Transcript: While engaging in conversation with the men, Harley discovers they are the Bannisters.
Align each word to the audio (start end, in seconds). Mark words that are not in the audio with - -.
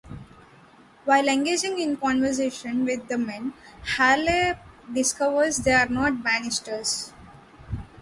While 1.05 1.27
engaging 1.29 1.77
in 1.77 1.95
conversation 1.95 2.85
with 2.85 3.07
the 3.07 3.19
men, 3.19 3.53
Harley 3.85 4.53
discovers 4.91 5.57
they 5.57 5.73
are 5.73 5.85
the 5.85 6.19
Bannisters. 6.23 7.13